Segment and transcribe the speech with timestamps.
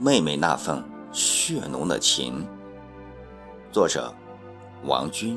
[0.00, 0.80] 妹妹那份
[1.12, 2.46] 血浓的情。
[3.72, 4.14] 作者：
[4.84, 5.36] 王军。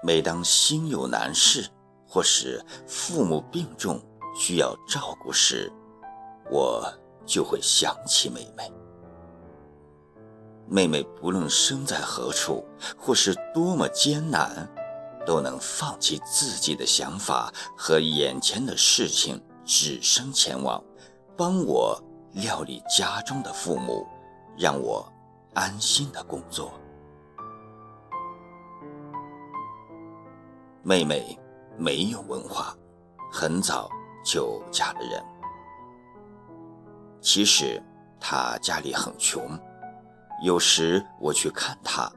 [0.00, 1.68] 每当心有难事，
[2.06, 4.00] 或是父母病重
[4.36, 5.68] 需要照顾时，
[6.48, 6.88] 我
[7.26, 8.72] 就会想起妹妹。
[10.68, 12.64] 妹妹不论身在何处，
[12.96, 14.68] 或是多么艰难，
[15.24, 20.82] 都能放弃自己的想法和眼前的事情，只身前往，
[21.36, 22.00] 帮我
[22.32, 24.06] 料理家中的父母，
[24.58, 25.06] 让我
[25.54, 26.72] 安心的工作。
[30.82, 31.38] 妹妹
[31.78, 32.76] 没有文化，
[33.30, 33.88] 很早
[34.24, 35.24] 就嫁了人。
[37.20, 37.80] 其实
[38.18, 39.56] 她家里很穷，
[40.42, 42.10] 有时我去看她，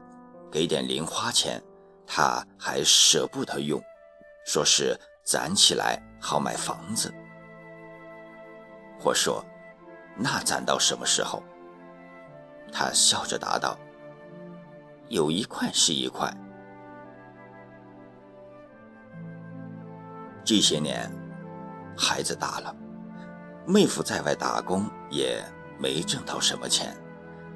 [0.50, 1.62] 给点零花钱，
[2.06, 3.82] 他还舍不得用，
[4.44, 7.12] 说是攒起来好买房子。
[9.02, 9.44] 我说
[10.16, 11.42] ：“那攒到什么时候？”
[12.72, 13.78] 他笑着答道
[15.08, 16.32] ：“有一块是一块。”
[20.44, 21.10] 这些年，
[21.96, 22.74] 孩子大了，
[23.66, 25.42] 妹夫在外打工也
[25.78, 26.96] 没挣到什么钱，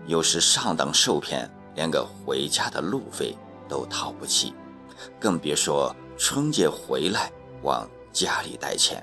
[0.06, 3.36] 有时上当受骗，连个回家的路费
[3.70, 4.52] 都掏不起，
[5.18, 7.32] 更别说春节回来
[7.62, 9.02] 往家里带钱。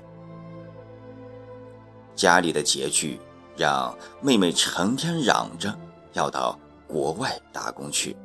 [2.14, 3.18] 家里的拮据
[3.56, 5.76] 让妹妹成天嚷着
[6.12, 8.16] 要到国外打工去。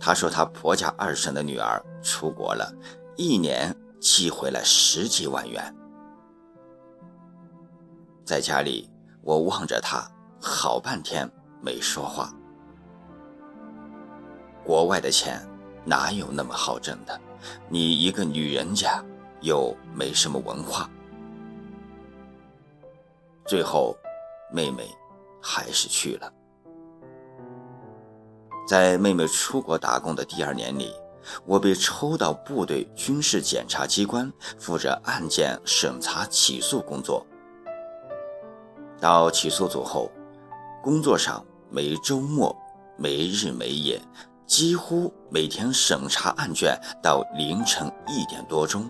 [0.00, 2.74] 她说她婆家二婶的女儿出国了，
[3.16, 3.76] 一年。
[4.02, 5.72] 寄回来十几万元，
[8.24, 10.04] 在家里，我望着她
[10.40, 11.30] 好半天
[11.60, 12.34] 没说话。
[14.64, 15.40] 国外的钱
[15.84, 17.20] 哪有那么好挣的？
[17.68, 19.02] 你一个女人家，
[19.40, 20.88] 又没什么文化。
[23.46, 23.96] 最后，
[24.52, 24.88] 妹妹
[25.40, 26.32] 还是去了。
[28.66, 30.92] 在妹妹出国打工的第二年里。
[31.46, 37.24] 我被抽到部队军事检察机关，负责案件审查起诉工作。
[39.00, 40.10] 到起诉组后，
[40.82, 42.52] 工作上没周末，
[42.96, 44.02] 没日没夜，
[44.52, 48.86] 几乎每天审查案卷到凌晨一点多钟，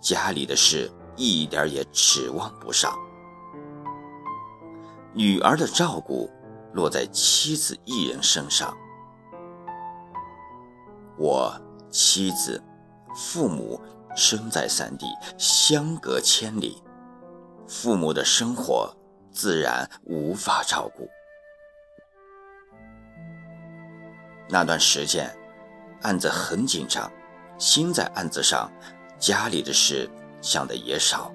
[0.00, 2.96] 家里的事一点也指望不上。
[5.12, 6.30] 女儿的照顾
[6.74, 8.72] 落在妻子一人身上。
[11.18, 11.52] 我
[11.90, 12.62] 妻子、
[13.16, 13.80] 父母
[14.14, 15.06] 身在三地，
[15.36, 16.80] 相隔千里，
[17.66, 18.96] 父母的生活
[19.32, 21.10] 自然无法照顾。
[24.54, 25.36] 那段时间，
[26.02, 27.10] 案子很紧张，
[27.58, 28.70] 心在案子上，
[29.18, 30.08] 家里的事
[30.40, 31.32] 想的也少。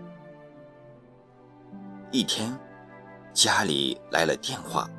[2.14, 2.58] 一天，
[3.34, 4.90] 家里来了电话，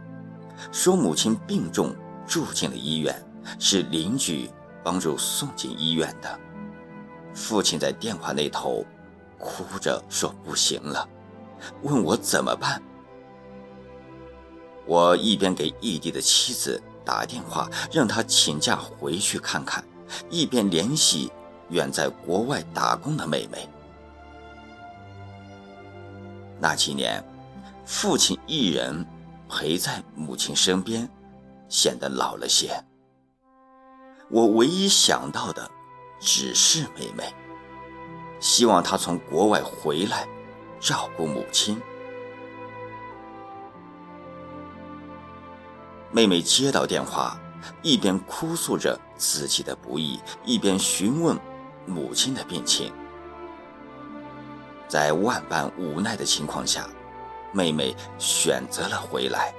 [0.71, 3.19] 说母亲病重，住进了医院，
[3.59, 4.51] 是邻居。
[4.83, 6.41] 帮助送进医院的
[7.35, 8.83] 父亲在电话那头
[9.39, 11.07] 哭着说：“不行了，
[11.83, 12.83] 问我怎么办。”
[14.87, 19.83] 我一边给异地的妻子打电话，让他请假回去看看，
[20.31, 21.33] 一边联系
[21.71, 23.69] 远在国外打工的妹妹。
[26.61, 27.21] 那几年，
[27.85, 29.05] 父亲一人
[29.49, 31.11] 陪在母亲身边，
[31.69, 32.81] 显得老了些。
[34.31, 35.69] 我唯一想到的，
[36.21, 37.35] 只是妹妹，
[38.39, 40.29] 希望她从国外回来，
[40.79, 41.83] 照顾母亲。
[46.13, 47.39] 妹妹接到电话，
[47.83, 51.39] 一边哭诉着自己的不易，一边询问
[51.87, 52.93] 母亲的病情。
[54.89, 56.89] 在万般无奈的情况下，
[57.53, 59.55] 妹妹选择了回来，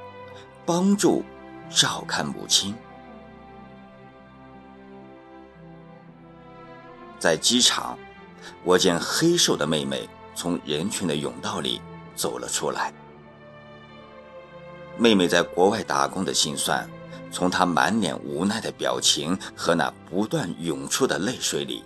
[0.66, 1.24] 帮助
[1.70, 2.76] 照看母亲。
[7.18, 7.98] 在机场，
[8.66, 11.82] 我见黑瘦的妹妹从人群的甬道里
[12.14, 12.92] 走了出来。
[15.02, 16.88] 妹妹在国外打工的辛酸，
[17.32, 21.84] 从她满脸无奈的表情和那不断涌出的泪水里，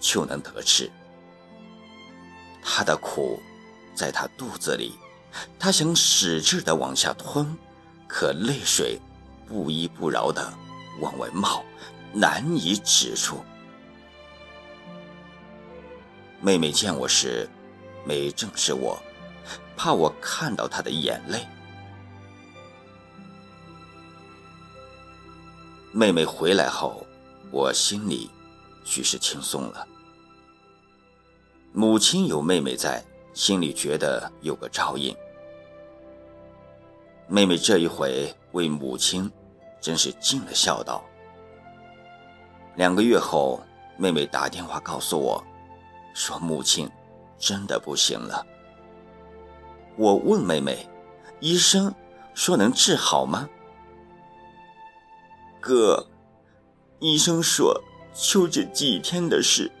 [0.00, 0.90] 就能得知。
[2.62, 3.38] 她的苦，
[3.94, 4.94] 在她肚子里，
[5.58, 7.54] 她想使劲的往下吞，
[8.08, 8.98] 可泪水
[9.46, 10.50] 不依不饶的
[11.00, 11.62] 往外冒，
[12.14, 13.44] 难以止住。
[16.40, 17.46] 妹妹见我时，
[18.06, 18.98] 没正视我，
[19.76, 21.46] 怕我看到她的眼泪。
[25.96, 27.06] 妹妹回来后，
[27.52, 28.28] 我心里
[28.82, 29.86] 许是轻松了。
[31.72, 33.00] 母亲有妹妹在，
[33.32, 35.14] 心里觉得有个照应。
[37.28, 39.30] 妹妹这一回为母亲，
[39.80, 41.04] 真是尽了孝道。
[42.74, 43.62] 两个月后，
[43.96, 45.40] 妹妹打电话告诉我，
[46.12, 46.90] 说母亲
[47.38, 48.44] 真的不行了。
[49.96, 50.88] 我问妹妹，
[51.38, 51.94] 医生
[52.34, 53.48] 说能治好吗？
[55.64, 56.06] 哥，
[57.00, 57.82] 医生说
[58.12, 59.72] 就这几天的事，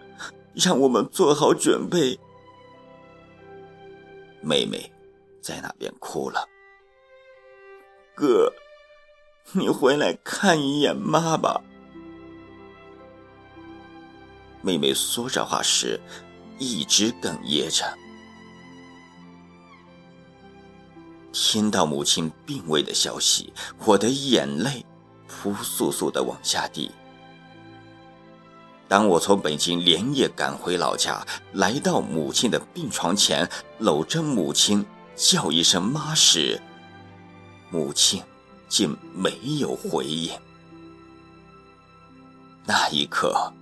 [0.54, 2.18] 让我们做好准备。
[4.40, 4.90] 妹妹
[5.42, 6.48] 在那边哭了。
[8.14, 8.50] 哥，
[9.52, 11.60] 你回来看一眼妈吧。
[14.62, 16.00] 妹妹说这话时，
[16.58, 17.84] 一直哽咽着。
[21.30, 23.52] 听到母亲病危的消息，
[23.84, 24.82] 我的眼泪。
[25.28, 26.90] 扑簌簌的往下滴。
[28.86, 33.48] 当我从北京连夜赶回老家，来到母亲的病床前，
[33.78, 34.84] 搂着母亲
[35.16, 36.60] 叫一声“妈”时，
[37.70, 38.22] 母亲
[38.68, 40.30] 竟没有回应。
[42.66, 43.52] 那一刻，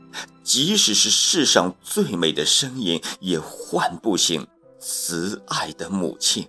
[0.42, 4.46] 即使是世上最美的声音，也唤不醒
[4.80, 6.46] 慈爱的母亲。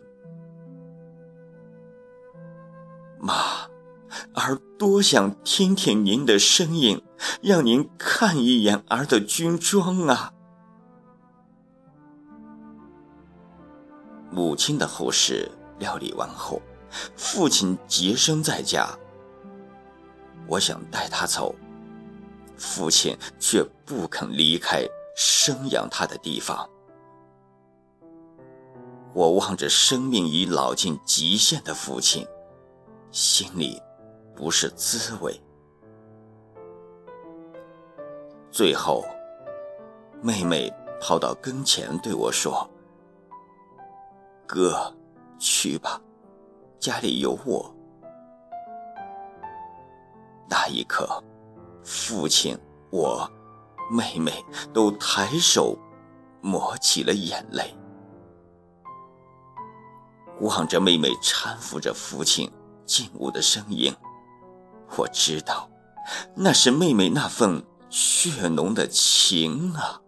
[3.20, 3.53] 妈。
[4.34, 7.02] 儿多想听听您的声音，
[7.42, 10.32] 让您看一眼儿的军装啊！
[14.32, 16.62] 母亲的后事料理完后，
[17.16, 18.90] 父亲洁身在家。
[20.48, 21.56] 我想带他走，
[22.58, 26.70] 父亲却不肯离开生养他的地方。
[29.14, 32.28] 我望着生命已老尽极限的父亲，
[33.12, 33.80] 心里……
[34.36, 35.40] 不是滋味。
[38.52, 39.04] 最后，
[40.22, 40.72] 妹妹
[41.02, 42.70] 跑到跟前对我说
[44.46, 44.96] ：“哥，
[45.40, 46.00] 去吧，
[46.80, 47.74] 家里有我。”
[50.48, 51.24] 那一刻，
[51.84, 52.56] 父亲、
[52.92, 53.28] 我、
[53.90, 54.32] 妹妹
[54.72, 55.76] 都抬手
[56.42, 57.76] 抹起了眼泪，
[60.42, 62.52] 望着妹妹搀扶着父亲
[62.86, 63.96] 进屋的身影。
[64.96, 65.70] 我知道，
[66.36, 70.02] 那是妹妹那份血浓的情啊。